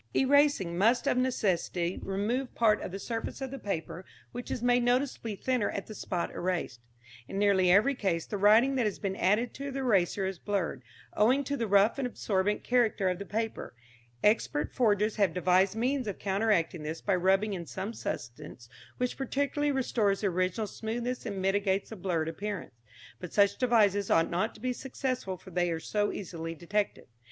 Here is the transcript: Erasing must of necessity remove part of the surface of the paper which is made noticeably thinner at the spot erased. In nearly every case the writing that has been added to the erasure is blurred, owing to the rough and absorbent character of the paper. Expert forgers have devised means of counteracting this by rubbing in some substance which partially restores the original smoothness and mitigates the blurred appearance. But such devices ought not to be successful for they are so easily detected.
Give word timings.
Erasing 0.15 0.79
must 0.79 1.05
of 1.05 1.15
necessity 1.15 1.99
remove 2.01 2.55
part 2.55 2.81
of 2.81 2.91
the 2.91 2.97
surface 2.97 3.39
of 3.39 3.51
the 3.51 3.59
paper 3.59 4.03
which 4.31 4.49
is 4.49 4.63
made 4.63 4.81
noticeably 4.81 5.35
thinner 5.35 5.69
at 5.69 5.85
the 5.85 5.93
spot 5.93 6.31
erased. 6.31 6.79
In 7.27 7.37
nearly 7.37 7.69
every 7.69 7.93
case 7.93 8.25
the 8.25 8.39
writing 8.39 8.73
that 8.77 8.87
has 8.87 8.97
been 8.97 9.15
added 9.15 9.53
to 9.53 9.69
the 9.69 9.81
erasure 9.81 10.25
is 10.25 10.39
blurred, 10.39 10.81
owing 11.15 11.43
to 11.43 11.55
the 11.55 11.67
rough 11.67 11.99
and 11.99 12.07
absorbent 12.07 12.63
character 12.63 13.09
of 13.09 13.19
the 13.19 13.27
paper. 13.27 13.75
Expert 14.23 14.73
forgers 14.73 15.17
have 15.17 15.35
devised 15.35 15.75
means 15.75 16.07
of 16.07 16.17
counteracting 16.17 16.81
this 16.81 16.99
by 16.99 17.13
rubbing 17.15 17.53
in 17.53 17.67
some 17.67 17.93
substance 17.93 18.69
which 18.97 19.15
partially 19.19 19.71
restores 19.71 20.21
the 20.21 20.27
original 20.29 20.65
smoothness 20.65 21.27
and 21.27 21.39
mitigates 21.39 21.91
the 21.91 21.95
blurred 21.95 22.27
appearance. 22.27 22.73
But 23.19 23.33
such 23.33 23.59
devices 23.59 24.09
ought 24.09 24.31
not 24.31 24.55
to 24.55 24.61
be 24.61 24.73
successful 24.73 25.37
for 25.37 25.51
they 25.51 25.69
are 25.69 25.79
so 25.79 26.11
easily 26.11 26.55
detected. 26.55 27.05